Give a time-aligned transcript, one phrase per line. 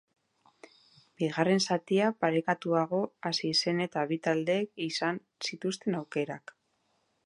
[1.21, 6.61] Bigarren zatia parekatuago hasi zen eta bi taldeek izan zituzten aukerak.